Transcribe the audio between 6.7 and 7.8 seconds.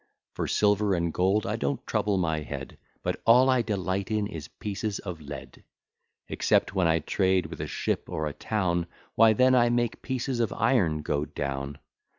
when I trade with a